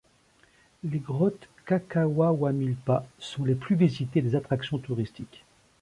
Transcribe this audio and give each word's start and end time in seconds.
Les 0.83 0.97
Grottes 0.97 1.47
Cacahuawamilpa 1.67 3.05
sont 3.19 3.45
les 3.45 3.53
plus 3.53 3.75
visitées 3.75 4.23
des 4.23 4.35
attractions 4.35 4.79
touristiques. 4.79 5.45